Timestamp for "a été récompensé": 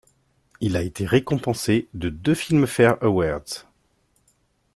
0.77-1.87